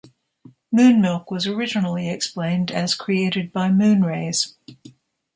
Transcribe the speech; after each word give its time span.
Moonmilk 0.73 1.29
was 1.29 1.45
originally 1.45 2.09
explained 2.09 2.71
as 2.71 2.95
created 2.95 3.53
by 3.53 3.69
"moon 3.69 4.01
rays". 4.03 4.55